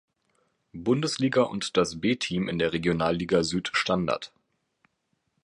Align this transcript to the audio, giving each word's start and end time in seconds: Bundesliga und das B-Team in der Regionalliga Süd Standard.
Bundesliga 0.73 1.43
und 1.43 1.77
das 1.77 2.01
B-Team 2.01 2.47
in 2.49 2.57
der 2.57 2.73
Regionalliga 2.73 3.43
Süd 3.43 3.69
Standard. 3.73 4.33